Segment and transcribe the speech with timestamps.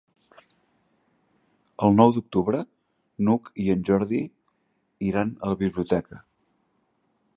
[1.87, 2.63] El nou d'octubre
[3.27, 4.23] n'Hug i en Jordi
[5.11, 6.23] iran a la biblioteca.